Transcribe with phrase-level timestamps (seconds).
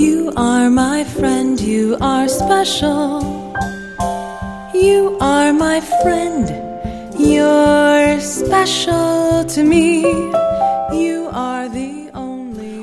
[0.00, 3.20] You are my friend, you are special.
[4.72, 6.48] You are my friend,
[7.18, 10.39] you're special to me.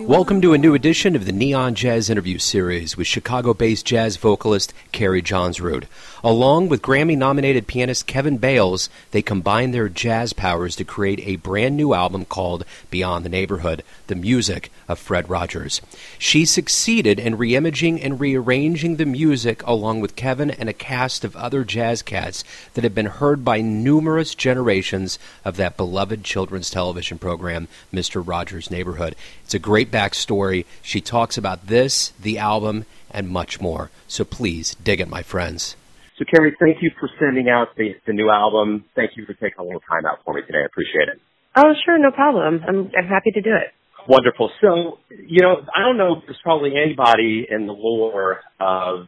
[0.08, 4.16] Welcome to a new edition of the Neon Jazz Interview Series with Chicago based jazz
[4.16, 5.84] vocalist Carrie Johnsrud.
[6.24, 11.36] Along with Grammy nominated pianist Kevin Bales, they combined their jazz powers to create a
[11.36, 15.82] brand new album called Beyond the Neighborhood The Music of Fred Rogers.
[16.18, 21.36] She succeeded in reimaging and rearranging the music along with Kevin and a cast of
[21.36, 22.46] other jazz cats
[22.76, 28.26] that have been heard by numerous generations of that beloved children's television program, Mr.
[28.26, 29.14] Rogers' Neighborhood.
[29.44, 30.66] It's a great backstory.
[30.82, 33.90] She talks about this, the album, and much more.
[34.08, 35.76] So please dig it, my friends.
[36.18, 38.86] So Carrie, thank you for sending out the, the new album.
[38.96, 40.60] Thank you for taking a little time out for me today.
[40.64, 41.22] I appreciate it.
[41.56, 42.62] Oh, sure, no problem.
[42.68, 43.74] I'm I'm happy to do it.
[44.08, 44.52] Wonderful.
[44.62, 49.08] So, you know, I don't know if there's probably anybody in the lore of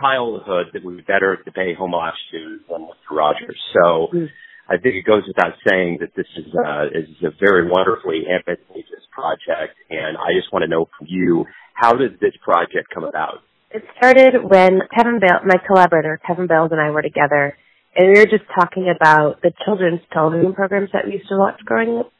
[0.00, 3.16] childhood that would be better to pay homage to than Mr.
[3.16, 3.58] Rogers.
[3.72, 4.28] So mm.
[4.68, 9.02] I think it goes without saying that this is, uh, is a very wonderfully ambitious
[9.10, 9.49] project.
[10.40, 13.42] Just want to know from you, how did this project come about?
[13.70, 17.56] It started when Kevin Bale, my collaborator, Kevin Bales and I were together,
[17.94, 21.60] and we were just talking about the children's television programs that we used to watch
[21.64, 22.12] growing up,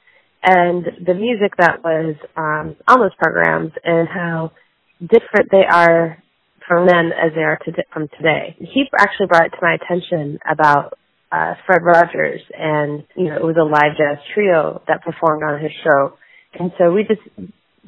[0.43, 4.53] and the music that was um, on those programs, and how
[5.01, 6.23] different they are
[6.69, 8.55] from then as they are to, from today.
[8.59, 10.99] He actually brought it to my attention about
[11.33, 15.61] uh, Fred Rogers, and you know it was a live jazz trio that performed on
[15.61, 16.15] his show,
[16.59, 17.23] and so we just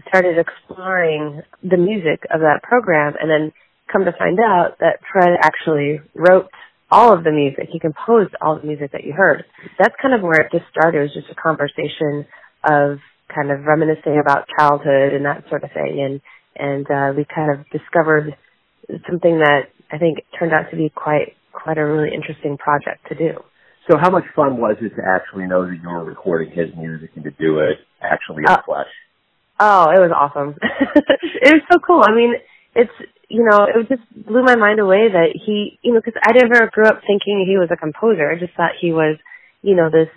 [0.09, 3.53] started exploring the music of that program and then
[3.91, 6.49] come to find out that Fred actually wrote
[6.91, 7.69] all of the music.
[7.73, 9.45] He composed all the music that you heard.
[9.79, 10.99] That's kind of where it just started.
[10.99, 12.27] It was just a conversation
[12.65, 12.99] of
[13.35, 16.01] kind of reminiscing about childhood and that sort of thing.
[16.01, 16.21] And,
[16.57, 18.37] and, uh, we kind of discovered
[19.09, 23.15] something that I think turned out to be quite, quite a really interesting project to
[23.15, 23.41] do.
[23.91, 27.11] So how much fun was it to actually know that you were recording his music
[27.17, 28.87] and to do it actually in uh, flesh?
[29.63, 30.59] Oh, it was awesome.
[31.39, 32.03] it was so cool.
[32.03, 32.35] I mean,
[32.75, 32.91] it's,
[33.31, 36.67] you know, it just blew my mind away that he, you know, because I never
[36.75, 38.27] grew up thinking he was a composer.
[38.27, 39.23] I just thought he was,
[39.63, 40.11] you know, this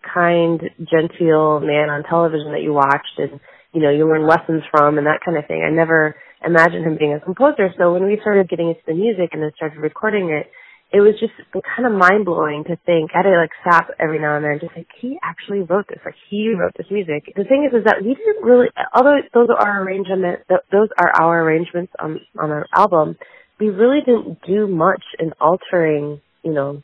[0.00, 3.36] kind, genteel man on television that you watched and,
[3.76, 5.60] you know, you learn lessons from and that kind of thing.
[5.60, 7.68] I never imagined him being a composer.
[7.76, 10.48] So when we started getting into the music and then started recording it,
[10.92, 13.10] it was just kind of mind blowing to think.
[13.12, 15.98] I had to like stop every now and then just like, he actually wrote this.
[16.04, 17.32] Like he wrote this music.
[17.34, 21.10] The thing is, is that we didn't really, although those are our arrangement, those are
[21.20, 23.16] our arrangements on on our album.
[23.58, 26.82] We really didn't do much in altering, you know,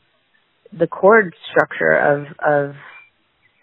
[0.76, 2.74] the chord structure of of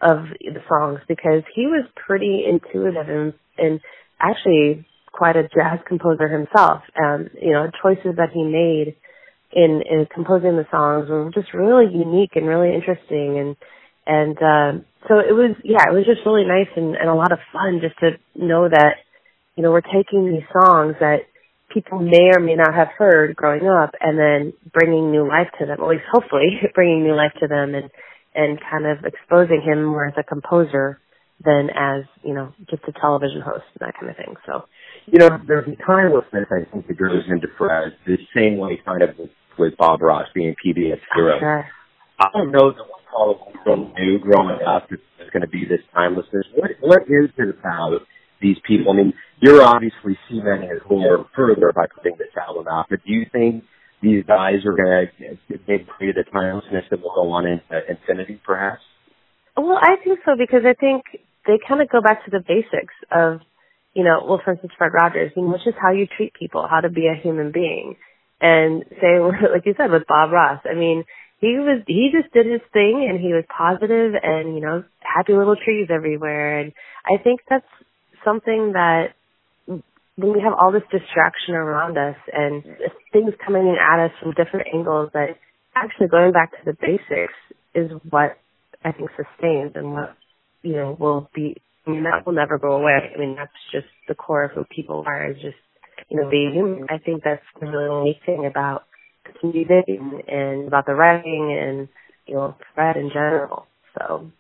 [0.02, 3.82] of the songs because he was pretty intuitive and and
[4.22, 6.84] actually quite a jazz composer himself.
[6.96, 8.96] And you know, choices that he made
[9.52, 13.40] in in composing the songs were just really unique and really interesting.
[13.40, 13.56] And
[14.06, 17.32] and uh, so it was yeah it was just really nice and, and a lot
[17.32, 18.98] of fun just to know that
[19.56, 21.30] you know we're taking these songs that
[21.70, 25.66] people may or may not have heard growing up and then bringing new life to
[25.66, 27.90] them at least hopefully bringing new life to them and
[28.34, 31.00] and kind of exposing him more as a composer
[31.44, 34.66] than as you know just a television host and that kind of thing so
[35.12, 39.02] you know, there's a timelessness I think that goes into Fred the same way kind
[39.02, 41.40] of with, with Bob Ross being PBS hero.
[41.40, 41.66] Sure.
[42.20, 45.80] I don't know that we probably knew growing up that there's going to be this
[45.96, 46.46] timelessness.
[46.56, 48.02] What what is it about
[48.42, 48.92] these people?
[48.92, 53.14] I mean, you're obviously cementing his more further by putting this album out, but do
[53.14, 53.64] you think
[54.02, 58.40] these guys are going to they've created a timelessness that will go on into infinity,
[58.46, 58.82] perhaps?
[59.58, 61.04] Well, I think so because I think
[61.50, 63.42] they kind of go back to the basics of
[63.94, 66.68] you know, well, for instance, Fred Rogers, you know, it's just how you treat people,
[66.70, 67.96] how to be a human being.
[68.42, 69.20] And say,
[69.54, 71.04] like you said, with Bob Ross, I mean,
[71.42, 75.34] he was, he just did his thing and he was positive and, you know, happy
[75.34, 76.60] little trees everywhere.
[76.60, 76.74] And
[77.06, 77.68] I think that's
[78.24, 79.16] something that
[79.68, 82.64] when we have all this distraction around us and
[83.14, 85.40] things coming in at us from different angles that
[85.76, 87.36] actually going back to the basics
[87.74, 88.38] is what
[88.84, 90.16] I think sustains and what,
[90.62, 91.56] you know, will be
[91.90, 93.00] I mean, that will never go away.
[93.16, 95.58] I mean, that's just the core of who people are is just,
[96.10, 96.86] you know, being human.
[96.90, 98.84] I think that's the really unique thing about
[99.42, 101.88] music and, and about the writing and,
[102.28, 103.66] you know, spread in general.
[103.98, 104.32] So.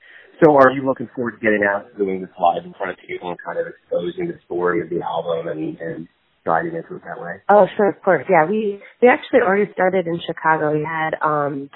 [0.44, 3.30] So are you looking forward to getting out doing this live in front of people
[3.30, 6.08] and kind of exposing the story of the album and, and
[6.46, 7.42] diving into it that way?
[7.50, 8.26] Oh, sure, of course.
[8.30, 10.72] Yeah, we, we actually already started in Chicago.
[10.72, 11.70] We had, um,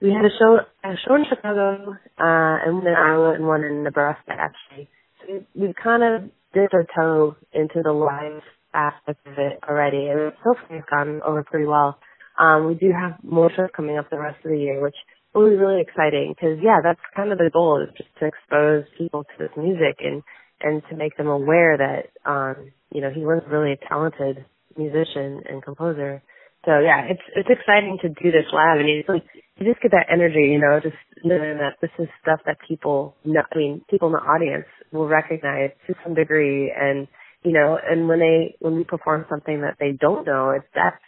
[0.00, 3.64] we had a show a show in Chicago, uh, and one in Iowa and one
[3.64, 4.88] in Nebraska actually.
[5.20, 8.42] So we, we kind of dipped our toe into the live
[8.74, 11.98] aspect of it already, and it's so far it's gone over pretty well.
[12.38, 14.96] Um, we do have more shows coming up the rest of the year, which
[15.34, 18.84] will be really exciting because yeah, that's kind of the goal is just to expose
[18.98, 20.22] people to this music and
[20.60, 24.44] and to make them aware that um, you know he was really a talented
[24.76, 26.22] musician and composer.
[26.64, 29.24] So yeah, it's it's exciting to do this live, and it's like
[29.58, 33.16] you just get that energy, you know, just knowing that this is stuff that people,
[33.24, 37.08] know, I mean, people in the audience will recognize to some degree, and
[37.42, 41.00] you know, and when they when we perform something that they don't know, it's that's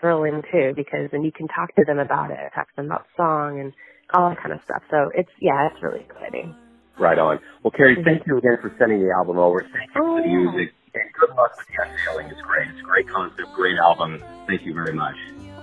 [0.00, 3.06] thrilling too because then you can talk to them about it, talk to them about
[3.16, 3.72] song and
[4.12, 4.82] all that kind of stuff.
[4.90, 6.54] So it's yeah, it's really exciting.
[6.98, 7.38] Right on.
[7.62, 8.04] Well, Carrie, mm-hmm.
[8.04, 9.62] thank you again for sending the album over.
[9.62, 12.26] Thank you oh, for the oh, music, and good luck with the unveiling.
[12.30, 12.68] It's great.
[12.70, 14.22] It's a great concept, great album.
[14.46, 15.16] Thank you very much.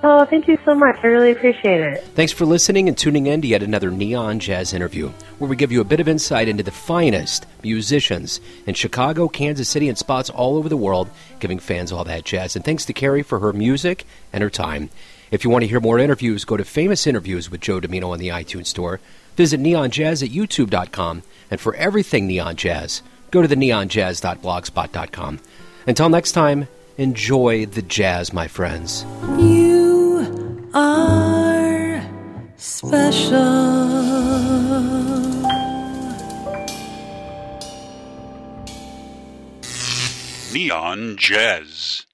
[0.04, 0.98] Oh, thank you so much.
[1.04, 2.04] I really appreciate it.
[2.16, 5.72] Thanks for listening and tuning in to yet another Neon Jazz interview, where we give
[5.72, 10.32] you a bit of insight into the finest musicians in Chicago, Kansas City, and spots
[10.32, 11.08] all over the world,
[11.40, 12.56] giving fans all that jazz.
[12.56, 14.90] And thanks to Carrie for her music and her time.
[15.30, 18.18] If you want to hear more interviews, go to Famous Interviews with Joe Dimino on
[18.18, 19.00] the iTunes Store.
[19.36, 21.24] Visit neonjazz at youtube.com.
[21.52, 25.40] And for everything Neon Jazz, go to the neonjazz.blogspot.com.
[25.88, 26.68] Until next time,
[26.98, 29.06] enjoy the jazz, my friends.
[32.92, 33.40] Special.
[40.52, 42.06] Neon Jazz.